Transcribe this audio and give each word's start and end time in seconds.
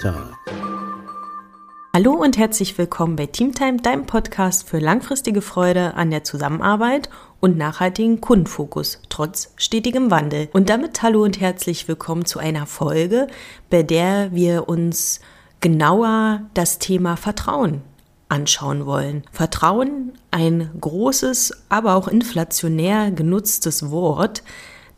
Talk. 0.00 0.36
Hallo 1.92 2.12
und 2.12 2.36
herzlich 2.36 2.76
willkommen 2.76 3.14
bei 3.14 3.26
Teamtime, 3.26 3.76
deinem 3.76 4.06
Podcast 4.06 4.68
für 4.68 4.78
langfristige 4.78 5.40
Freude 5.40 5.94
an 5.94 6.10
der 6.10 6.24
Zusammenarbeit 6.24 7.08
und 7.40 7.56
nachhaltigen 7.56 8.20
Kundenfokus 8.20 9.00
trotz 9.08 9.52
stetigem 9.56 10.10
Wandel. 10.10 10.48
Und 10.52 10.70
damit 10.70 11.02
hallo 11.02 11.22
und 11.22 11.40
herzlich 11.40 11.86
willkommen 11.86 12.24
zu 12.24 12.40
einer 12.40 12.66
Folge, 12.66 13.28
bei 13.70 13.84
der 13.84 14.32
wir 14.32 14.68
uns 14.68 15.20
genauer 15.60 16.42
das 16.54 16.78
Thema 16.78 17.16
Vertrauen 17.16 17.82
anschauen 18.28 18.86
wollen. 18.86 19.22
Vertrauen, 19.30 20.12
ein 20.32 20.70
großes, 20.80 21.64
aber 21.68 21.94
auch 21.94 22.08
inflationär 22.08 23.12
genutztes 23.12 23.90
Wort, 23.90 24.42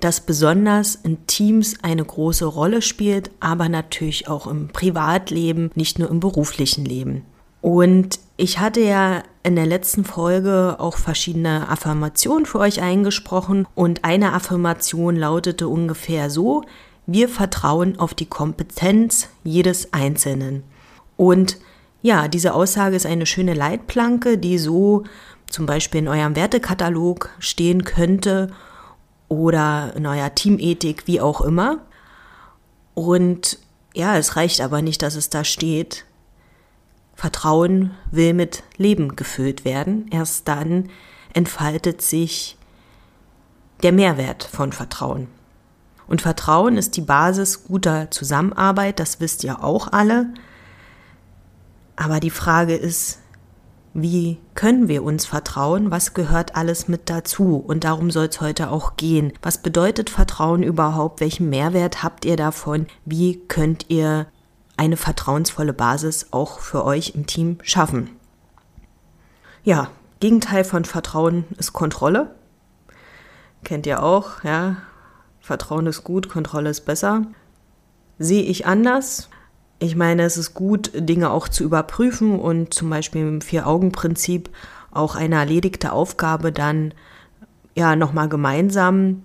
das 0.00 0.20
besonders 0.20 0.95
in 0.95 1.27
Teams 1.27 1.77
eine 1.82 2.04
große 2.04 2.45
Rolle 2.45 2.82
spielt, 2.82 3.30
aber 3.41 3.68
natürlich 3.68 4.28
auch 4.28 4.46
im 4.46 4.68
Privatleben, 4.68 5.70
nicht 5.74 5.98
nur 5.98 6.10
im 6.10 6.20
beruflichen 6.20 6.84
Leben. 6.84 7.24
Und 7.62 8.20
ich 8.37 8.59
hatte 8.59 8.80
ja 8.80 9.23
in 9.42 9.56
der 9.56 9.66
letzten 9.66 10.04
Folge 10.04 10.77
auch 10.78 10.96
verschiedene 10.96 11.68
Affirmationen 11.68 12.46
für 12.46 12.59
euch 12.59 12.82
eingesprochen 12.82 13.66
und 13.74 14.04
eine 14.04 14.34
Affirmation 14.34 15.16
lautete 15.16 15.68
ungefähr 15.68 16.30
so, 16.30 16.62
wir 17.06 17.28
vertrauen 17.28 17.98
auf 17.98 18.15
die 18.15 18.26
Kompetenz 18.26 19.28
jedes 19.45 19.92
Einzelnen. 19.92 20.65
Und 21.16 21.59
ja, 22.02 22.28
diese 22.28 22.54
Aussage 22.54 22.96
ist 22.96 23.06
eine 23.06 23.26
schöne 23.26 23.54
Leitplanke, 23.54 24.38
die 24.38 24.59
so 24.59 25.04
zum 25.48 25.66
Beispiel 25.66 26.01
in 26.01 26.09
eurem 26.09 26.37
Wertekatalog 26.37 27.30
stehen 27.38 27.84
könnte 27.84 28.51
oder 29.29 29.95
eurer 29.96 30.35
Teamethik, 30.35 31.07
wie 31.07 31.21
auch 31.21 31.41
immer. 31.41 31.79
Und 32.95 33.59
ja, 33.95 34.16
es 34.16 34.37
reicht 34.37 34.60
aber 34.60 34.83
nicht, 34.83 35.02
dass 35.02 35.15
es 35.15 35.30
da 35.30 35.45
steht. 35.45 36.05
Vertrauen 37.15 37.93
will 38.10 38.35
mit 38.35 38.63
Leben 38.77 39.16
gefüllt 39.16 39.65
werden. 39.65 40.07
Erst 40.10 40.49
dann 40.49 40.91
entfaltet 41.33 42.02
sich 42.02 42.57
der 43.83 43.93
Mehrwert 43.93 44.45
von 44.45 44.73
Vertrauen. 44.73 45.29
Und 46.07 46.23
Vertrauen 46.23 46.77
ist 46.77 46.96
die 46.96 47.02
Basis 47.02 47.65
guter 47.65 48.11
Zusammenarbeit, 48.11 49.01
das 49.01 49.21
wisst 49.21 49.45
ihr 49.45 49.65
auch 49.65 49.93
alle. 49.93 50.33
Aber 51.96 52.21
die 52.21 52.30
Frage 52.30 52.77
ist, 52.77 53.18
wie 53.99 54.37
können 54.55 54.89
wir 54.89 55.02
uns 55.02 55.25
vertrauen? 55.25 55.91
Was 55.91 56.13
gehört 56.13 56.55
alles 56.55 56.87
mit 56.87 57.09
dazu? 57.09 57.57
Und 57.57 57.85
darum 57.85 58.11
soll 58.11 58.27
es 58.27 58.43
heute 58.43 58.71
auch 58.71 58.97
gehen. 58.97 59.33
Was 59.41 59.63
bedeutet 59.63 60.11
Vertrauen 60.11 60.63
überhaupt? 60.63 61.21
Welchen 61.21 61.49
Mehrwert 61.49 62.02
habt 62.02 62.27
ihr 62.27 62.37
davon? 62.37 62.89
Wie 63.07 63.41
könnt 63.49 63.87
ihr 63.89 64.27
eine 64.77 64.99
vertrauensvolle 64.99 65.72
Basis 65.72 66.27
auch 66.33 66.59
für 66.59 66.84
euch 66.84 67.15
im 67.15 67.27
Team 67.27 67.56
schaffen? 67.62 68.11
Ja, 69.65 69.89
Gegenteil 70.21 70.65
von 70.65 70.84
Vertrauen 70.84 71.47
ist 71.56 71.72
Kontrolle. 71.72 72.34
Kennt 73.65 73.87
ihr 73.87 74.03
auch, 74.03 74.44
ja? 74.44 74.77
Vertrauen 75.41 75.87
ist 75.87 76.05
gut, 76.05 76.28
Kontrolle 76.28 76.69
ist 76.69 76.83
besser. 76.83 77.22
Sehe 78.19 78.43
ich 78.43 78.67
anders? 78.67 79.31
Ich 79.78 79.94
meine, 79.94 80.22
es 80.22 80.38
ist 80.38 80.55
gut, 80.55 80.91
Dinge 80.94 81.31
auch 81.31 81.49
zu 81.49 81.62
überprüfen 81.62 82.41
und 82.41 82.72
zum 82.72 82.88
Beispiel 82.88 83.22
im 83.22 83.41
Vier-Augen-Prinzip 83.43 84.49
auch 84.91 85.16
eine 85.16 85.34
erledigte 85.34 85.93
Aufgabe 85.93 86.50
dann 86.50 86.94
ja 87.75 87.94
nochmal 87.94 88.28
gemeinsam 88.31 89.22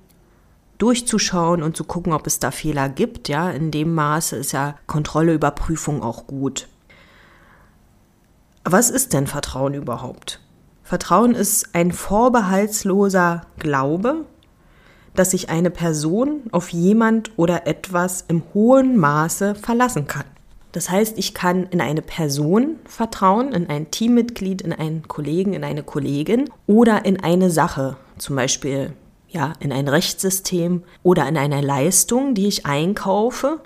durchzuschauen 0.78 1.64
und 1.64 1.78
zu 1.78 1.86
gucken, 1.86 2.12
ob 2.12 2.28
es 2.28 2.40
da 2.40 2.52
Fehler 2.52 2.90
gibt. 2.90 3.30
Ja, 3.30 3.50
in 3.50 3.72
dem 3.72 3.94
Maße 3.94 4.36
ist 4.36 4.52
ja 4.52 4.76
Kontrolle, 4.88 5.34
Überprüfung 5.34 6.04
auch 6.04 6.28
gut. 6.28 6.68
Was 8.66 8.90
ist 8.90 9.14
denn 9.14 9.28
Vertrauen 9.28 9.74
überhaupt? 9.74 10.42
Vertrauen 10.84 11.34
ist 11.34 11.74
ein 11.74 11.94
vorbehaltsloser 11.94 13.44
Glaube, 13.58 14.26
dass 15.16 15.32
sich 15.32 15.50
eine 15.50 15.70
Person 15.70 16.42
auf 16.52 16.70
jemand 16.70 17.32
oder 17.38 17.68
etwas 17.68 18.26
im 18.28 18.44
hohen 18.54 18.98
Maße 18.98 19.56
verlassen 19.56 20.08
kann. 20.08 20.26
Das 20.72 20.90
heißt, 20.90 21.18
ich 21.18 21.34
kann 21.34 21.66
in 21.68 21.82
eine 21.82 22.02
Person 22.02 22.78
vertrauen, 22.86 23.52
in 23.54 23.70
ein 23.70 23.92
Teammitglied, 23.92 24.62
in 24.62 24.72
einen 24.72 25.08
Kollegen, 25.08 25.54
in 25.54 25.64
eine 25.64 25.84
Kollegin 25.84 26.50
oder 26.66 27.06
in 27.06 27.22
eine 27.22 27.50
Sache, 27.50 27.98
zum 28.18 28.38
Beispiel 28.38 28.94
ja, 29.28 29.54
in 29.60 29.72
ein 29.72 29.88
Rechtssystem 29.88 30.84
oder 31.04 31.28
in 31.28 31.38
eine 31.38 31.62
Leistung, 31.62 32.36
die 32.36 32.48
ich 32.48 32.66
einkaufe, 32.66 33.62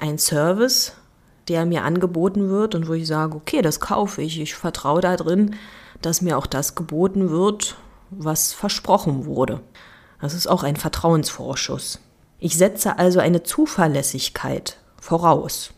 ein 0.00 0.18
Service, 0.18 0.94
der 1.48 1.66
mir 1.66 1.84
angeboten 1.84 2.48
wird 2.48 2.74
und 2.74 2.88
wo 2.88 2.94
ich 2.94 3.06
sage, 3.06 3.36
okay, 3.36 3.62
das 3.62 3.80
kaufe 3.80 4.22
ich, 4.22 4.40
ich 4.40 4.54
vertraue 4.54 5.00
da 5.00 5.16
drin, 5.16 5.56
dass 6.00 6.22
mir 6.22 6.38
auch 6.38 6.46
das 6.46 6.74
geboten 6.74 7.30
wird, 7.30 7.76
was 8.10 8.52
versprochen 8.52 9.26
wurde. 9.26 9.60
Das 10.20 10.34
ist 10.34 10.46
auch 10.46 10.62
ein 10.62 10.76
Vertrauensvorschuss. 10.76 11.98
Ich 12.38 12.56
setze 12.56 12.98
also 12.98 13.20
eine 13.20 13.42
Zuverlässigkeit 13.42 14.78
voraus. 15.00 15.72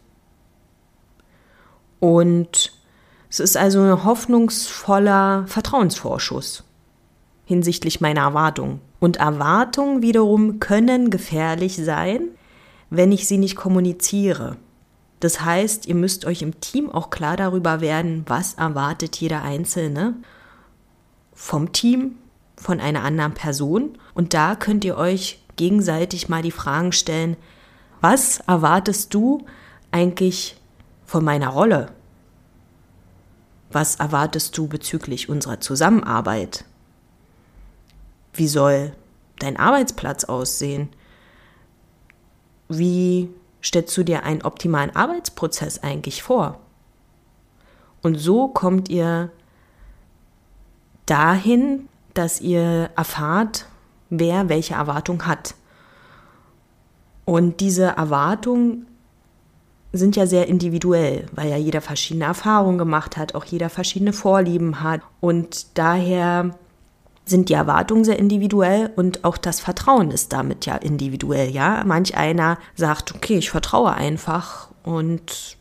Und 2.05 2.71
es 3.31 3.41
ist 3.41 3.57
also 3.57 3.81
ein 3.81 4.05
hoffnungsvoller 4.05 5.47
Vertrauensvorschuss 5.47 6.63
hinsichtlich 7.47 8.03
meiner 8.03 8.21
Erwartungen. 8.21 8.83
Und 9.01 9.17
Erwartungen 9.17 10.03
wiederum 10.03 10.61
können 10.61 11.09
gefährlich 11.09 11.77
sein, 11.77 12.29
wenn 12.91 13.11
ich 13.11 13.27
sie 13.27 13.39
nicht 13.39 13.57
kommuniziere. 13.57 14.59
Das 15.21 15.47
heißt, 15.47 15.87
ihr 15.87 15.95
müsst 15.95 16.27
euch 16.27 16.43
im 16.43 16.61
Team 16.61 16.91
auch 16.91 17.09
klar 17.09 17.39
darüber 17.39 17.81
werden, 17.81 18.25
was 18.27 18.53
erwartet 18.53 19.17
jeder 19.17 19.41
Einzelne 19.41 20.13
vom 21.33 21.73
Team, 21.73 22.17
von 22.55 22.81
einer 22.81 23.03
anderen 23.03 23.33
Person. 23.33 23.97
Und 24.13 24.35
da 24.35 24.57
könnt 24.57 24.85
ihr 24.85 24.99
euch 24.99 25.43
gegenseitig 25.57 26.29
mal 26.29 26.43
die 26.43 26.51
Fragen 26.51 26.93
stellen, 26.93 27.39
was 28.03 28.41
erwartest 28.41 29.15
du 29.15 29.47
eigentlich 29.91 30.61
von 31.07 31.25
meiner 31.25 31.49
Rolle? 31.49 31.93
Was 33.71 33.97
erwartest 33.97 34.57
du 34.57 34.69
bezüglich 34.69 35.29
unserer 35.29 35.61
Zusammenarbeit? 35.61 36.65
Wie 38.33 38.49
soll 38.49 38.93
dein 39.39 39.57
Arbeitsplatz 39.57 40.25
aussehen? 40.25 40.89
Wie 42.69 43.31
stellst 43.63 43.97
du 43.97 44.03
dir 44.03 44.23
einen 44.25 44.43
optimalen 44.43 44.95
Arbeitsprozess 44.95 45.83
eigentlich 45.83 46.23
vor? 46.23 46.61
Und 48.03 48.17
so 48.17 48.49
kommt 48.49 48.89
ihr 48.89 49.31
dahin, 51.07 51.89
dass 52.13 52.41
ihr 52.41 52.91
erfahrt, 52.97 53.67
wer 54.11 54.49
welche 54.49 54.75
Erwartung 54.75 55.27
hat. 55.27 55.55
Und 57.25 57.61
diese 57.61 57.85
Erwartung 57.87 58.87
sind 59.99 60.17
ja 60.17 60.27
sehr 60.27 60.49
individuell, 60.49 61.27
weil 61.33 61.51
ja 61.51 61.57
jeder 61.57 61.81
verschiedene 61.81 62.25
Erfahrungen 62.25 62.79
gemacht 62.79 63.17
hat, 63.17 63.35
auch 63.35 63.45
jeder 63.45 63.71
verschiedene 63.71 64.13
Vorlieben 64.13 64.83
hat. 64.83 65.01
Und 65.21 65.79
daher 65.79 66.51
sind 67.25 67.49
die 67.49 67.55
Erwartungen 67.55 68.05
sehr 68.05 68.19
individuell 68.19 68.91
und 68.97 69.25
auch 69.25 69.37
das 69.37 69.61
Vertrauen 69.61 70.11
ist 70.11 70.33
damit 70.33 70.67
ja 70.67 70.77
individuell, 70.77 71.51
ja. 71.51 71.83
Manch 71.87 72.17
einer 72.17 72.59
sagt, 72.75 73.15
okay, 73.15 73.39
ich 73.39 73.51
vertraue 73.51 73.93
einfach 73.93 74.69
und 74.83 75.57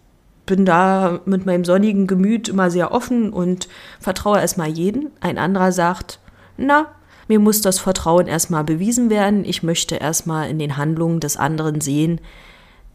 bin 0.45 0.65
da 0.65 1.21
mit 1.25 1.45
meinem 1.45 1.63
sonnigen 1.63 2.05
Gemüt 2.05 2.49
immer 2.49 2.69
sehr 2.69 2.91
offen 2.91 3.31
und 3.31 3.69
vertraue 3.99 4.41
erstmal 4.41 4.67
jeden. 4.69 5.11
Ein 5.21 5.37
anderer 5.37 5.71
sagt, 5.71 6.19
na, 6.57 6.87
mir 7.29 7.39
muss 7.39 7.61
das 7.61 7.79
Vertrauen 7.79 8.27
erstmal 8.27 8.65
bewiesen 8.65 9.09
werden. 9.09 9.45
Ich 9.45 9.63
möchte 9.63 9.95
erstmal 9.95 10.49
in 10.49 10.59
den 10.59 10.75
Handlungen 10.75 11.21
des 11.21 11.37
anderen 11.37 11.79
sehen, 11.79 12.19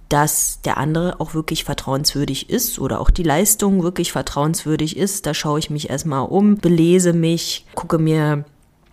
dass 0.08 0.60
der 0.62 0.78
andere 0.78 1.20
auch 1.20 1.34
wirklich 1.34 1.64
vertrauenswürdig 1.64 2.48
ist 2.48 2.78
oder 2.78 3.00
auch 3.00 3.10
die 3.10 3.22
Leistung 3.22 3.82
wirklich 3.82 4.12
vertrauenswürdig 4.12 4.96
ist. 4.96 5.26
Da 5.26 5.34
schaue 5.34 5.58
ich 5.58 5.70
mich 5.70 5.90
erstmal 5.90 6.26
um, 6.26 6.56
belese 6.56 7.12
mich, 7.12 7.66
gucke 7.74 7.98
mir 7.98 8.44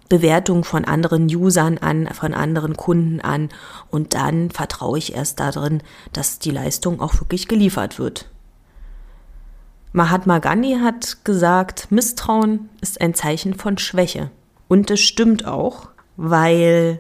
Bewertungen 0.10 0.64
von 0.64 0.86
anderen 0.86 1.26
Usern 1.34 1.78
an, 1.78 2.08
von 2.08 2.34
anderen 2.34 2.78
Kunden 2.78 3.22
an 3.22 3.50
und 3.90 4.14
dann 4.14 4.52
vertraue 4.52 4.98
ich 4.98 5.16
erst 5.16 5.40
darin, 5.40 5.82
dass 6.14 6.40
die 6.40 6.52
Leistung 6.52 7.00
auch 7.02 7.20
wirklich 7.20 7.48
geliefert 7.48 7.98
wird. 7.98 8.30
Mahatma 9.94 10.40
Gandhi 10.40 10.78
hat 10.82 11.24
gesagt, 11.24 11.90
Misstrauen 11.90 12.70
ist 12.82 13.00
ein 13.00 13.14
Zeichen 13.14 13.54
von 13.54 13.78
Schwäche. 13.78 14.30
Und 14.68 14.92
es 14.92 15.00
stimmt 15.00 15.46
auch, 15.46 15.88
weil 16.18 17.00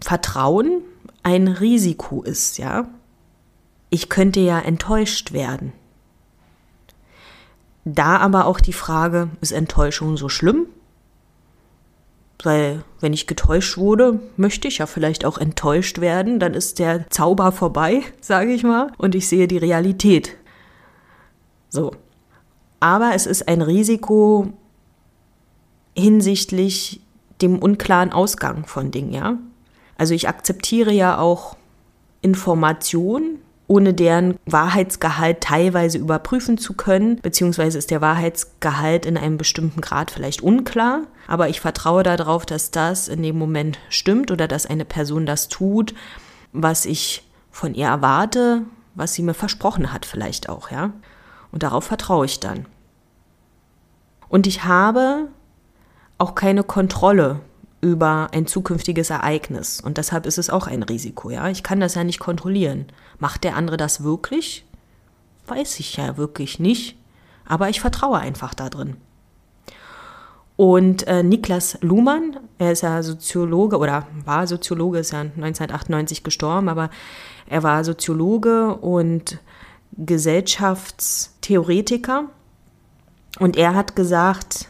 Vertrauen 0.00 0.82
ein 1.22 1.48
Risiko 1.48 2.22
ist, 2.22 2.58
ja. 2.58 2.88
Ich 3.90 4.08
könnte 4.08 4.40
ja 4.40 4.58
enttäuscht 4.58 5.32
werden. 5.32 5.72
Da 7.84 8.18
aber 8.18 8.46
auch 8.46 8.60
die 8.60 8.72
Frage, 8.72 9.30
ist 9.40 9.52
Enttäuschung 9.52 10.16
so 10.16 10.28
schlimm? 10.28 10.66
weil 12.44 12.84
wenn 13.00 13.12
ich 13.12 13.26
getäuscht 13.26 13.76
wurde, 13.76 14.20
möchte 14.36 14.68
ich 14.68 14.78
ja 14.78 14.86
vielleicht 14.86 15.24
auch 15.24 15.38
enttäuscht 15.38 16.00
werden, 16.00 16.40
dann 16.40 16.54
ist 16.54 16.78
der 16.78 17.08
Zauber 17.10 17.52
vorbei, 17.52 18.02
sage 18.20 18.52
ich 18.52 18.62
mal, 18.62 18.92
und 18.98 19.14
ich 19.14 19.28
sehe 19.28 19.48
die 19.48 19.58
Realität. 19.58 20.36
So. 21.68 21.92
Aber 22.80 23.12
es 23.14 23.26
ist 23.26 23.46
ein 23.46 23.62
Risiko 23.62 24.52
hinsichtlich 25.94 27.00
dem 27.42 27.58
unklaren 27.58 28.12
Ausgang 28.12 28.66
von 28.66 28.90
Dingen, 28.90 29.12
ja. 29.12 29.38
Also 30.00 30.14
ich 30.14 30.28
akzeptiere 30.30 30.92
ja 30.92 31.18
auch 31.18 31.58
Informationen, 32.22 33.38
ohne 33.66 33.92
deren 33.92 34.38
Wahrheitsgehalt 34.46 35.42
teilweise 35.42 35.98
überprüfen 35.98 36.56
zu 36.56 36.72
können, 36.72 37.20
beziehungsweise 37.20 37.76
ist 37.76 37.90
der 37.90 38.00
Wahrheitsgehalt 38.00 39.04
in 39.04 39.18
einem 39.18 39.36
bestimmten 39.36 39.82
Grad 39.82 40.10
vielleicht 40.10 40.40
unklar, 40.40 41.02
aber 41.26 41.50
ich 41.50 41.60
vertraue 41.60 42.02
darauf, 42.02 42.46
dass 42.46 42.70
das 42.70 43.08
in 43.08 43.22
dem 43.22 43.36
Moment 43.36 43.78
stimmt 43.90 44.30
oder 44.30 44.48
dass 44.48 44.64
eine 44.64 44.86
Person 44.86 45.26
das 45.26 45.48
tut, 45.48 45.92
was 46.54 46.86
ich 46.86 47.22
von 47.50 47.74
ihr 47.74 47.88
erwarte, 47.88 48.62
was 48.94 49.12
sie 49.12 49.22
mir 49.22 49.34
versprochen 49.34 49.92
hat 49.92 50.06
vielleicht 50.06 50.48
auch, 50.48 50.70
ja. 50.70 50.94
Und 51.52 51.62
darauf 51.62 51.84
vertraue 51.84 52.24
ich 52.24 52.40
dann. 52.40 52.64
Und 54.30 54.46
ich 54.46 54.64
habe 54.64 55.28
auch 56.16 56.34
keine 56.34 56.64
Kontrolle 56.64 57.40
über 57.80 58.28
ein 58.32 58.46
zukünftiges 58.46 59.10
Ereignis. 59.10 59.80
Und 59.80 59.96
deshalb 59.96 60.26
ist 60.26 60.38
es 60.38 60.50
auch 60.50 60.66
ein 60.66 60.82
Risiko, 60.82 61.30
ja. 61.30 61.48
Ich 61.48 61.62
kann 61.62 61.80
das 61.80 61.94
ja 61.94 62.04
nicht 62.04 62.20
kontrollieren. 62.20 62.86
Macht 63.18 63.44
der 63.44 63.56
andere 63.56 63.76
das 63.76 64.02
wirklich? 64.02 64.66
Weiß 65.46 65.80
ich 65.80 65.96
ja 65.96 66.16
wirklich 66.16 66.58
nicht. 66.58 66.96
Aber 67.46 67.68
ich 67.68 67.80
vertraue 67.80 68.18
einfach 68.18 68.54
da 68.54 68.68
drin. 68.68 68.96
Und 70.56 71.06
äh, 71.06 71.22
Niklas 71.22 71.78
Luhmann, 71.80 72.36
er 72.58 72.72
ist 72.72 72.82
ja 72.82 73.02
Soziologe 73.02 73.78
oder 73.78 74.06
war 74.26 74.46
Soziologe, 74.46 74.98
ist 74.98 75.12
ja 75.12 75.20
1998 75.20 76.22
gestorben, 76.22 76.68
aber 76.68 76.90
er 77.48 77.62
war 77.62 77.82
Soziologe 77.82 78.74
und 78.74 79.38
Gesellschaftstheoretiker. 79.92 82.24
Und 83.38 83.56
er 83.56 83.74
hat 83.74 83.96
gesagt, 83.96 84.68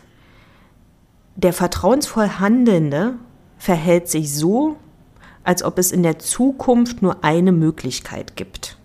der 1.43 1.53
vertrauensvoll 1.53 2.29
Handelnde 2.39 3.15
verhält 3.59 4.09
sich 4.09 4.35
so, 4.35 4.77
als 5.43 5.63
ob 5.63 5.79
es 5.79 5.91
in 5.91 6.03
der 6.03 6.19
Zukunft 6.19 7.03
nur 7.03 7.25
eine 7.25 7.53
Möglichkeit 7.53 8.37
gibt. 8.37 8.77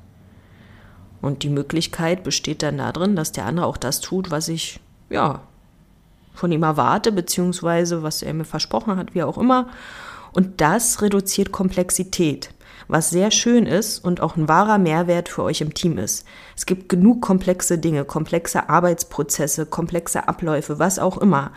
Und 1.21 1.43
die 1.43 1.49
Möglichkeit 1.49 2.23
besteht 2.23 2.63
dann 2.63 2.77
darin, 2.77 3.15
dass 3.15 3.31
der 3.31 3.45
andere 3.45 3.65
auch 3.65 3.77
das 3.77 3.99
tut, 3.99 4.31
was 4.31 4.47
ich, 4.47 4.79
ja, 5.09 5.41
von 6.33 6.51
ihm 6.51 6.63
erwarte, 6.63 7.11
beziehungsweise 7.11 8.03
was 8.03 8.21
er 8.21 8.33
mir 8.33 8.45
versprochen 8.45 8.97
hat, 8.97 9.15
wie 9.15 9.23
auch 9.23 9.37
immer. 9.37 9.67
Und 10.33 10.61
das 10.61 11.01
reduziert 11.01 11.51
Komplexität, 11.51 12.51
was 12.87 13.09
sehr 13.09 13.31
schön 13.31 13.65
ist 13.65 13.99
und 13.99 14.21
auch 14.21 14.35
ein 14.35 14.47
wahrer 14.47 14.77
Mehrwert 14.77 15.29
für 15.29 15.43
euch 15.43 15.61
im 15.61 15.73
Team 15.73 15.97
ist. 15.97 16.25
Es 16.55 16.65
gibt 16.65 16.89
genug 16.89 17.21
komplexe 17.21 17.77
Dinge, 17.77 18.05
komplexe 18.05 18.69
Arbeitsprozesse, 18.69 19.65
komplexe 19.65 20.27
Abläufe, 20.27 20.77
was 20.77 20.99
auch 20.99 21.17
immer. 21.17 21.51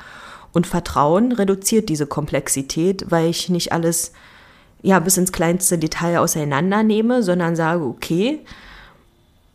Und 0.58 0.66
Vertrauen 0.66 1.31
reduziert 1.31 1.88
diese 1.88 2.08
Komplexität, 2.08 3.12
weil 3.12 3.31
ich 3.31 3.49
nicht 3.49 3.70
alles 3.70 4.10
ja 4.82 4.99
bis 4.99 5.16
ins 5.16 5.31
kleinste 5.31 5.78
Detail 5.78 6.19
auseinandernehme, 6.19 7.22
sondern 7.22 7.55
sage, 7.55 7.84
okay, 7.84 8.40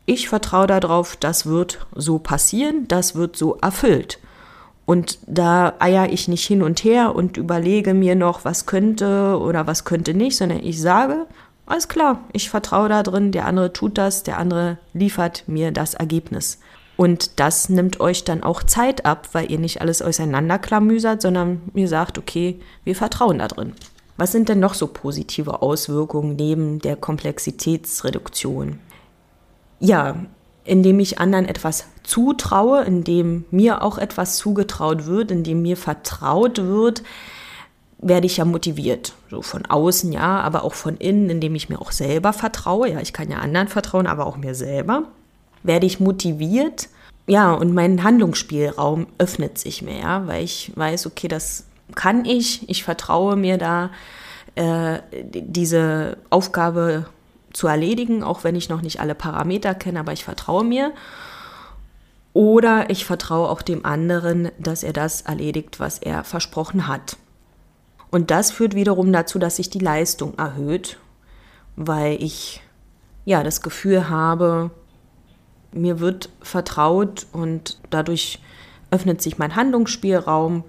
ich 0.05 0.29
vertraue 0.29 0.67
darauf, 0.67 1.17
das 1.17 1.45
wird 1.45 1.85
so 1.93 2.19
passieren, 2.19 2.87
das 2.87 3.15
wird 3.15 3.35
so 3.35 3.57
erfüllt. 3.61 4.19
Und 4.85 5.19
da 5.27 5.73
eier 5.79 6.07
ich 6.09 6.29
nicht 6.29 6.47
hin 6.47 6.63
und 6.63 6.85
her 6.85 7.13
und 7.15 7.35
überlege 7.35 7.93
mir 7.93 8.15
noch, 8.15 8.45
was 8.45 8.65
könnte 8.65 9.37
oder 9.41 9.67
was 9.67 9.83
könnte 9.83 10.13
nicht, 10.13 10.37
sondern 10.37 10.63
ich 10.63 10.79
sage, 10.79 11.25
alles 11.65 11.89
klar, 11.89 12.21
ich 12.31 12.49
vertraue 12.49 12.87
da 12.87 13.03
drin, 13.03 13.33
der 13.33 13.45
andere 13.45 13.73
tut 13.73 13.97
das, 13.97 14.23
der 14.23 14.37
andere 14.37 14.77
liefert 14.93 15.43
mir 15.47 15.73
das 15.73 15.95
Ergebnis. 15.95 16.59
Und 16.95 17.39
das 17.39 17.69
nimmt 17.69 17.99
euch 17.99 18.23
dann 18.23 18.43
auch 18.43 18.63
Zeit 18.63 19.05
ab, 19.05 19.29
weil 19.33 19.51
ihr 19.51 19.59
nicht 19.59 19.81
alles 19.81 20.01
auseinanderklamüsert, 20.01 21.21
sondern 21.21 21.61
ihr 21.73 21.87
sagt, 21.87 22.17
okay, 22.17 22.59
wir 22.83 22.95
vertrauen 22.95 23.39
da 23.39 23.47
drin. 23.47 23.73
Was 24.15 24.31
sind 24.31 24.47
denn 24.47 24.59
noch 24.59 24.75
so 24.75 24.87
positive 24.87 25.63
Auswirkungen 25.63 26.35
neben 26.35 26.79
der 26.79 26.95
Komplexitätsreduktion? 26.95 28.79
Ja, 29.79 30.15
indem 30.65 30.99
ich 30.99 31.19
anderen 31.19 31.45
etwas 31.45 31.85
zutraue, 32.03 32.83
indem 32.83 33.45
mir 33.49 33.81
auch 33.81 33.97
etwas 33.97 34.37
zugetraut 34.37 35.07
wird, 35.07 35.31
indem 35.31 35.63
mir 35.63 35.77
vertraut 35.77 36.59
wird, 36.59 37.01
werde 37.97 38.27
ich 38.27 38.37
ja 38.37 38.45
motiviert. 38.45 39.13
So 39.31 39.41
von 39.41 39.65
außen 39.65 40.11
ja, 40.11 40.41
aber 40.41 40.63
auch 40.63 40.73
von 40.73 40.97
innen, 40.97 41.29
indem 41.29 41.55
ich 41.55 41.69
mir 41.69 41.81
auch 41.81 41.91
selber 41.91 42.33
vertraue. 42.33 42.91
Ja, 42.91 42.99
ich 42.99 43.13
kann 43.13 43.31
ja 43.31 43.39
anderen 43.39 43.67
vertrauen, 43.67 44.05
aber 44.05 44.27
auch 44.27 44.37
mir 44.37 44.53
selber 44.53 45.07
werde 45.63 45.85
ich 45.85 45.99
motiviert, 45.99 46.89
ja, 47.25 47.53
und 47.53 47.73
mein 47.73 48.03
Handlungsspielraum 48.03 49.07
öffnet 49.17 49.57
sich 49.57 49.81
mehr, 49.81 50.23
weil 50.25 50.43
ich 50.43 50.71
weiß, 50.75 51.07
okay, 51.07 51.27
das 51.27 51.65
kann 51.95 52.25
ich, 52.25 52.69
ich 52.69 52.83
vertraue 52.83 53.35
mir 53.35 53.57
da, 53.57 53.91
äh, 54.55 54.99
diese 55.11 56.17
Aufgabe 56.29 57.05
zu 57.53 57.67
erledigen, 57.67 58.23
auch 58.23 58.43
wenn 58.43 58.55
ich 58.55 58.67
noch 58.67 58.81
nicht 58.81 58.99
alle 58.99 59.15
Parameter 59.15 59.73
kenne, 59.73 59.99
aber 59.99 60.11
ich 60.11 60.23
vertraue 60.23 60.63
mir. 60.63 60.91
Oder 62.33 62.89
ich 62.89 63.05
vertraue 63.05 63.47
auch 63.49 63.61
dem 63.61 63.85
anderen, 63.85 64.49
dass 64.57 64.83
er 64.83 64.91
das 64.91 65.21
erledigt, 65.21 65.79
was 65.79 65.99
er 65.99 66.23
versprochen 66.23 66.87
hat. 66.87 67.15
Und 68.09 68.31
das 68.31 68.51
führt 68.51 68.75
wiederum 68.75 69.13
dazu, 69.13 69.39
dass 69.39 69.57
sich 69.57 69.69
die 69.69 69.79
Leistung 69.79 70.37
erhöht, 70.37 70.97
weil 71.75 72.21
ich 72.21 72.61
ja 73.23 73.43
das 73.43 73.61
Gefühl 73.61 74.09
habe, 74.09 74.71
mir 75.73 75.99
wird 75.99 76.29
vertraut 76.41 77.25
und 77.31 77.79
dadurch 77.89 78.39
öffnet 78.91 79.21
sich 79.21 79.37
mein 79.37 79.55
Handlungsspielraum 79.55 80.63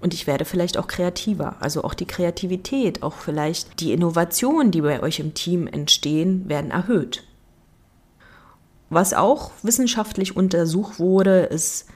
und 0.00 0.14
ich 0.14 0.26
werde 0.26 0.44
vielleicht 0.44 0.78
auch 0.78 0.86
kreativer. 0.86 1.56
Also 1.60 1.82
auch 1.82 1.94
die 1.94 2.06
Kreativität, 2.06 3.02
auch 3.02 3.14
vielleicht 3.14 3.80
die 3.80 3.92
Innovationen, 3.92 4.70
die 4.70 4.82
bei 4.82 5.02
euch 5.02 5.20
im 5.20 5.34
Team 5.34 5.66
entstehen, 5.66 6.48
werden 6.48 6.70
erhöht. 6.70 7.24
Was 8.88 9.14
auch 9.14 9.50
wissenschaftlich 9.62 10.36
untersucht 10.36 10.98
wurde, 10.98 11.40
ist 11.40 11.86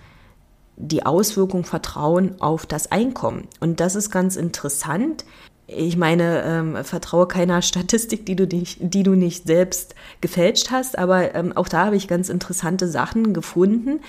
die 0.77 1.05
Auswirkung 1.05 1.65
Vertrauen 1.65 2.41
auf 2.41 2.67
das 2.67 2.91
Einkommen. 2.91 3.49
Und 3.61 3.81
das 3.81 3.95
ist 3.95 4.11
ganz 4.11 4.37
interessant. 4.37 5.25
Ich 5.77 5.97
meine, 5.97 6.43
ähm, 6.45 6.85
vertraue 6.85 7.27
keiner 7.29 7.63
Statistik, 7.63 8.27
die 8.27 8.37
du, 8.37 8.47
nicht, 8.47 8.79
die 8.81 9.03
du 9.03 9.13
nicht 9.13 9.47
selbst 9.47 9.95
gefälscht 10.21 10.71
hast, 10.71 10.99
aber 10.99 11.35
ähm, 11.35 11.57
auch 11.57 11.69
da 11.69 11.87
habe 11.87 11.97
ich 11.97 12.09
ganz 12.09 12.29
interessante 12.29 12.89
Sachen 12.89 13.33
gefunden, 13.33 14.01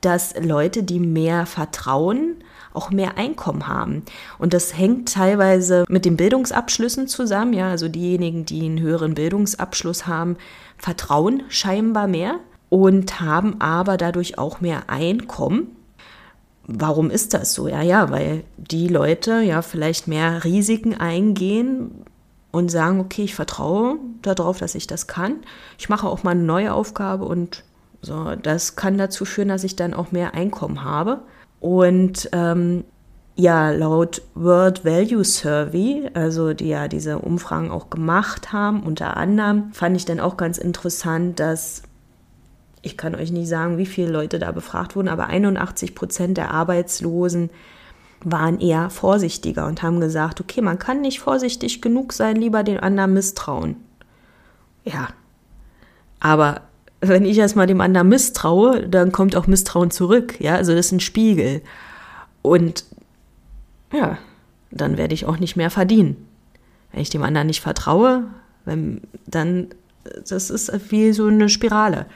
dass 0.00 0.34
Leute, 0.40 0.82
die 0.82 1.00
mehr 1.00 1.46
vertrauen, 1.46 2.36
auch 2.72 2.90
mehr 2.90 3.18
Einkommen 3.18 3.66
haben. 3.66 4.02
Und 4.38 4.54
das 4.54 4.76
hängt 4.76 5.12
teilweise 5.12 5.84
mit 5.88 6.04
den 6.04 6.16
Bildungsabschlüssen 6.16 7.08
zusammen. 7.08 7.52
Ja, 7.52 7.70
also 7.70 7.88
diejenigen, 7.88 8.44
die 8.44 8.64
einen 8.64 8.80
höheren 8.80 9.14
Bildungsabschluss 9.14 10.06
haben, 10.06 10.36
vertrauen 10.76 11.42
scheinbar 11.48 12.06
mehr 12.06 12.38
und 12.68 13.20
haben 13.20 13.60
aber 13.60 13.96
dadurch 13.96 14.38
auch 14.38 14.60
mehr 14.60 14.88
Einkommen. 14.88 15.77
Warum 16.70 17.10
ist 17.10 17.32
das 17.32 17.54
so? 17.54 17.66
Ja, 17.66 17.80
ja, 17.80 18.10
weil 18.10 18.44
die 18.58 18.88
Leute 18.88 19.40
ja 19.40 19.62
vielleicht 19.62 20.06
mehr 20.06 20.44
Risiken 20.44 20.94
eingehen 20.94 22.04
und 22.50 22.70
sagen, 22.70 23.00
okay, 23.00 23.22
ich 23.22 23.34
vertraue 23.34 23.96
darauf, 24.20 24.58
dass 24.58 24.74
ich 24.74 24.86
das 24.86 25.06
kann. 25.06 25.36
Ich 25.78 25.88
mache 25.88 26.06
auch 26.06 26.24
mal 26.24 26.32
eine 26.32 26.42
neue 26.42 26.74
Aufgabe 26.74 27.24
und 27.24 27.64
so, 28.02 28.34
das 28.36 28.76
kann 28.76 28.98
dazu 28.98 29.24
führen, 29.24 29.48
dass 29.48 29.64
ich 29.64 29.76
dann 29.76 29.94
auch 29.94 30.12
mehr 30.12 30.34
Einkommen 30.34 30.84
habe. 30.84 31.22
Und 31.58 32.28
ähm, 32.32 32.84
ja, 33.34 33.70
laut 33.70 34.20
World 34.34 34.84
Value 34.84 35.24
Survey, 35.24 36.10
also 36.12 36.52
die 36.52 36.68
ja 36.68 36.86
diese 36.86 37.18
Umfragen 37.18 37.70
auch 37.70 37.88
gemacht 37.88 38.52
haben, 38.52 38.82
unter 38.82 39.16
anderem, 39.16 39.72
fand 39.72 39.96
ich 39.96 40.04
dann 40.04 40.20
auch 40.20 40.36
ganz 40.36 40.58
interessant, 40.58 41.40
dass 41.40 41.82
ich 42.88 42.96
kann 42.96 43.14
euch 43.14 43.30
nicht 43.30 43.48
sagen, 43.48 43.76
wie 43.76 43.86
viele 43.86 44.10
Leute 44.10 44.38
da 44.38 44.50
befragt 44.50 44.96
wurden, 44.96 45.08
aber 45.08 45.26
81 45.26 45.94
Prozent 45.94 46.38
der 46.38 46.50
Arbeitslosen 46.50 47.50
waren 48.24 48.58
eher 48.60 48.88
vorsichtiger 48.88 49.66
und 49.66 49.82
haben 49.82 50.00
gesagt, 50.00 50.40
okay, 50.40 50.62
man 50.62 50.78
kann 50.78 51.02
nicht 51.02 51.20
vorsichtig 51.20 51.82
genug 51.82 52.14
sein, 52.14 52.36
lieber 52.36 52.62
den 52.64 52.80
anderen 52.80 53.12
misstrauen. 53.12 53.76
Ja, 54.84 55.08
aber 56.18 56.62
wenn 57.00 57.26
ich 57.26 57.38
erstmal 57.38 57.66
dem 57.66 57.82
anderen 57.82 58.08
misstraue, 58.08 58.88
dann 58.88 59.12
kommt 59.12 59.36
auch 59.36 59.46
Misstrauen 59.46 59.90
zurück. 59.90 60.40
Ja, 60.40 60.54
also 60.54 60.74
das 60.74 60.86
ist 60.86 60.92
ein 60.92 61.00
Spiegel. 61.00 61.60
Und 62.42 62.84
ja, 63.92 64.18
dann 64.70 64.96
werde 64.96 65.14
ich 65.14 65.26
auch 65.26 65.38
nicht 65.38 65.56
mehr 65.56 65.70
verdienen. 65.70 66.16
Wenn 66.90 67.02
ich 67.02 67.10
dem 67.10 67.22
anderen 67.22 67.46
nicht 67.46 67.60
vertraue, 67.60 68.24
wenn, 68.64 69.02
dann, 69.26 69.68
das 70.28 70.50
ist 70.50 70.72
wie 70.90 71.12
so 71.12 71.26
eine 71.26 71.48
Spirale. 71.48 72.06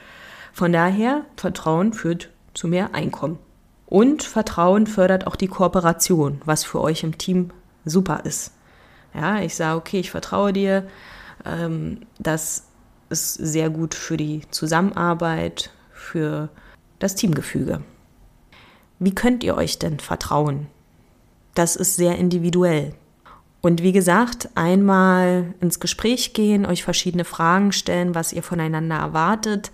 Von 0.53 0.71
daher, 0.71 1.25
Vertrauen 1.35 1.93
führt 1.93 2.29
zu 2.53 2.67
mehr 2.67 2.93
Einkommen. 2.93 3.39
Und 3.87 4.23
Vertrauen 4.23 4.87
fördert 4.87 5.27
auch 5.27 5.35
die 5.35 5.47
Kooperation, 5.47 6.41
was 6.45 6.63
für 6.63 6.79
euch 6.79 7.03
im 7.03 7.17
Team 7.17 7.49
super 7.85 8.21
ist. 8.23 8.53
Ja, 9.13 9.39
ich 9.41 9.55
sage, 9.55 9.77
okay, 9.77 9.99
ich 9.99 10.11
vertraue 10.11 10.53
dir. 10.53 10.87
Ähm, 11.45 12.01
das 12.19 12.67
ist 13.09 13.33
sehr 13.33 13.69
gut 13.69 13.93
für 13.93 14.15
die 14.15 14.41
Zusammenarbeit, 14.51 15.71
für 15.91 16.49
das 16.99 17.15
Teamgefüge. 17.15 17.81
Wie 18.99 19.13
könnt 19.13 19.43
ihr 19.43 19.55
euch 19.57 19.79
denn 19.79 19.99
vertrauen? 19.99 20.67
Das 21.55 21.75
ist 21.75 21.95
sehr 21.95 22.17
individuell. 22.17 22.93
Und 23.61 23.81
wie 23.81 23.91
gesagt, 23.91 24.49
einmal 24.55 25.53
ins 25.61 25.79
Gespräch 25.79 26.33
gehen, 26.33 26.65
euch 26.65 26.83
verschiedene 26.83 27.25
Fragen 27.25 27.71
stellen, 27.71 28.13
was 28.13 28.33
ihr 28.33 28.43
voneinander 28.43 28.97
erwartet. 28.97 29.71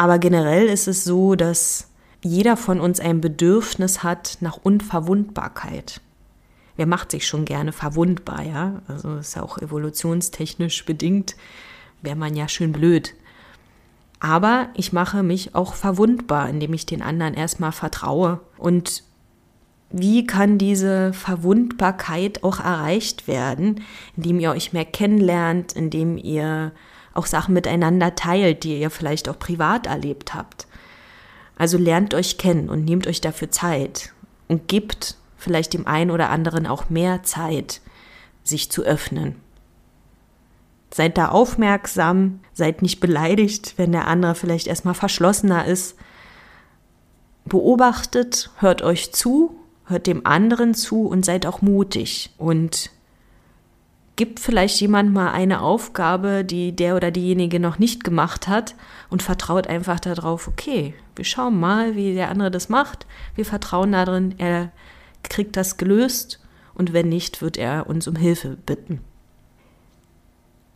Aber 0.00 0.18
generell 0.18 0.66
ist 0.66 0.88
es 0.88 1.04
so, 1.04 1.34
dass 1.34 1.90
jeder 2.22 2.56
von 2.56 2.80
uns 2.80 3.00
ein 3.00 3.20
Bedürfnis 3.20 4.02
hat 4.02 4.38
nach 4.40 4.56
Unverwundbarkeit. 4.62 6.00
Wer 6.76 6.86
macht 6.86 7.10
sich 7.10 7.26
schon 7.26 7.44
gerne 7.44 7.72
verwundbar, 7.72 8.42
ja? 8.42 8.80
Also 8.88 9.16
ist 9.16 9.36
ja 9.36 9.42
auch 9.42 9.58
evolutionstechnisch 9.58 10.86
bedingt, 10.86 11.36
wäre 12.00 12.16
man 12.16 12.34
ja 12.34 12.48
schön 12.48 12.72
blöd. 12.72 13.12
Aber 14.20 14.70
ich 14.72 14.94
mache 14.94 15.22
mich 15.22 15.54
auch 15.54 15.74
verwundbar, 15.74 16.48
indem 16.48 16.72
ich 16.72 16.86
den 16.86 17.02
anderen 17.02 17.34
erstmal 17.34 17.72
vertraue. 17.72 18.40
Und 18.56 19.02
wie 19.90 20.26
kann 20.26 20.56
diese 20.56 21.12
Verwundbarkeit 21.12 22.42
auch 22.42 22.58
erreicht 22.58 23.28
werden, 23.28 23.84
indem 24.16 24.40
ihr 24.40 24.52
euch 24.52 24.72
mehr 24.72 24.86
kennenlernt, 24.86 25.74
indem 25.74 26.16
ihr 26.16 26.72
auch 27.14 27.26
Sachen 27.26 27.54
miteinander 27.54 28.14
teilt, 28.14 28.64
die 28.64 28.80
ihr 28.80 28.90
vielleicht 28.90 29.28
auch 29.28 29.38
privat 29.38 29.86
erlebt 29.86 30.34
habt. 30.34 30.66
Also 31.56 31.76
lernt 31.76 32.14
euch 32.14 32.38
kennen 32.38 32.70
und 32.70 32.84
nehmt 32.84 33.06
euch 33.06 33.20
dafür 33.20 33.50
Zeit 33.50 34.12
und 34.48 34.68
gebt 34.68 35.16
vielleicht 35.36 35.72
dem 35.72 35.86
einen 35.86 36.10
oder 36.10 36.30
anderen 36.30 36.66
auch 36.66 36.90
mehr 36.90 37.22
Zeit, 37.22 37.80
sich 38.44 38.70
zu 38.70 38.82
öffnen. 38.82 39.36
Seid 40.92 41.18
da 41.18 41.28
aufmerksam, 41.28 42.40
seid 42.52 42.82
nicht 42.82 43.00
beleidigt, 43.00 43.74
wenn 43.76 43.92
der 43.92 44.06
andere 44.06 44.34
vielleicht 44.34 44.66
erstmal 44.66 44.94
verschlossener 44.94 45.66
ist. 45.66 45.96
Beobachtet, 47.44 48.50
hört 48.58 48.82
euch 48.82 49.12
zu, 49.12 49.54
hört 49.86 50.06
dem 50.06 50.26
anderen 50.26 50.74
zu 50.74 51.06
und 51.06 51.24
seid 51.24 51.46
auch 51.46 51.62
mutig 51.62 52.30
und 52.38 52.90
gibt 54.20 54.38
vielleicht 54.38 54.78
jemand 54.82 55.14
mal 55.14 55.32
eine 55.32 55.62
Aufgabe, 55.62 56.44
die 56.44 56.76
der 56.76 56.94
oder 56.94 57.10
diejenige 57.10 57.58
noch 57.58 57.78
nicht 57.78 58.04
gemacht 58.04 58.48
hat 58.48 58.74
und 59.08 59.22
vertraut 59.22 59.66
einfach 59.66 59.98
darauf, 59.98 60.46
okay, 60.46 60.92
wir 61.16 61.24
schauen 61.24 61.58
mal, 61.58 61.96
wie 61.96 62.12
der 62.12 62.28
andere 62.28 62.50
das 62.50 62.68
macht. 62.68 63.06
Wir 63.34 63.46
vertrauen 63.46 63.92
darin, 63.92 64.34
er 64.36 64.72
kriegt 65.22 65.56
das 65.56 65.78
gelöst 65.78 66.38
und 66.74 66.92
wenn 66.92 67.08
nicht, 67.08 67.40
wird 67.40 67.56
er 67.56 67.86
uns 67.88 68.06
um 68.06 68.14
Hilfe 68.14 68.58
bitten. 68.66 69.00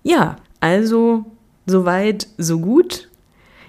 Ja, 0.02 0.36
also 0.60 1.26
soweit, 1.66 2.28
so 2.38 2.60
gut. 2.60 3.10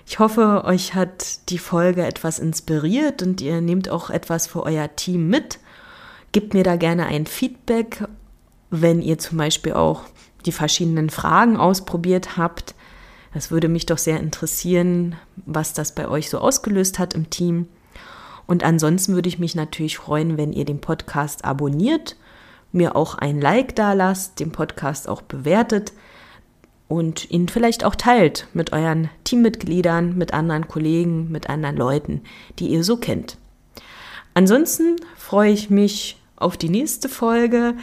Ich 0.08 0.20
hoffe, 0.20 0.64
euch 0.64 0.96
hat 0.96 1.50
die 1.50 1.58
Folge 1.58 2.06
etwas 2.06 2.40
inspiriert 2.40 3.22
und 3.22 3.42
ihr 3.42 3.60
nehmt 3.60 3.90
auch 3.90 4.10
etwas 4.10 4.48
für 4.48 4.64
euer 4.64 4.96
Team 4.96 5.28
mit. 5.28 5.60
Gebt 6.32 6.54
mir 6.54 6.64
da 6.64 6.78
gerne 6.78 7.08
ein 7.08 7.26
Feedback, 7.26 8.06
wenn 8.70 9.02
ihr 9.02 9.18
zum 9.18 9.38
Beispiel 9.38 9.74
auch 9.74 10.02
die 10.46 10.52
verschiedenen 10.52 11.10
Fragen 11.10 11.58
ausprobiert 11.58 12.38
habt. 12.38 12.76
Das 13.34 13.52
würde 13.52 13.68
mich 13.68 13.86
doch 13.86 13.98
sehr 13.98 14.20
interessieren, 14.20 15.16
was 15.46 15.74
das 15.74 15.96
bei 15.96 16.08
euch 16.08 16.30
so 16.30 16.40
ausgelöst 16.40 17.00
hat 17.00 17.14
im 17.14 17.30
Team. 17.30 17.68
Und 18.48 18.64
ansonsten 18.64 19.16
würde 19.16 19.28
ich 19.28 19.40
mich 19.40 19.56
natürlich 19.56 19.98
freuen, 19.98 20.38
wenn 20.38 20.54
ihr 20.54 20.66
den 20.66 20.80
Podcast 20.80 21.44
abonniert, 21.44 22.16
mir 22.72 22.96
auch 22.96 23.16
ein 23.16 23.42
Like 23.42 23.76
da 23.76 23.94
lasst, 23.94 24.40
den 24.40 24.52
Podcast 24.52 25.10
auch 25.10 25.22
bewertet 25.22 25.94
und 26.88 27.32
ihn 27.32 27.48
vielleicht 27.48 27.84
auch 27.84 27.96
teilt 27.96 28.48
mit 28.54 28.74
euren 28.74 29.10
Teammitgliedern, 29.24 30.16
mit 30.16 30.34
anderen 30.34 30.68
Kollegen, 30.68 31.32
mit 31.32 31.50
anderen 31.50 31.78
Leuten, 31.78 32.22
die 32.60 32.68
ihr 32.68 32.84
so 32.84 32.98
kennt. 32.98 33.38
Ansonsten 34.34 34.98
freue 35.18 35.52
ich 35.52 35.70
mich 35.70 36.22
auf 36.36 36.58
die 36.58 36.70
nächste 36.70 37.10
Folge. 37.10 37.76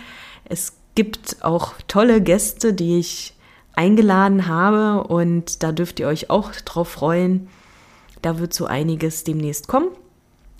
Es 0.44 0.74
gibt 0.94 1.38
auch 1.42 1.74
tolle 1.88 2.20
Gäste, 2.20 2.74
die 2.74 2.98
ich 2.98 3.34
eingeladen 3.74 4.46
habe 4.46 5.06
und 5.08 5.62
da 5.62 5.72
dürft 5.72 6.00
ihr 6.00 6.08
euch 6.08 6.30
auch 6.30 6.52
drauf 6.52 6.88
freuen. 6.88 7.48
Da 8.20 8.38
wird 8.38 8.52
so 8.52 8.66
einiges 8.66 9.24
demnächst 9.24 9.68
kommen. 9.68 9.88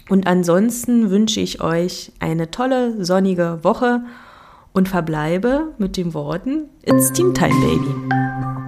Und 0.09 0.27
ansonsten 0.27 1.11
wünsche 1.11 1.41
ich 1.41 1.61
euch 1.61 2.13
eine 2.19 2.51
tolle 2.51 3.05
sonnige 3.05 3.61
Woche 3.63 4.03
und 4.73 4.89
verbleibe 4.89 5.75
mit 5.79 5.97
den 5.97 6.13
Worten 6.15 6.69
It's 6.85 7.13
Team 7.13 7.35
Time, 7.35 7.55
Baby. 7.61 8.62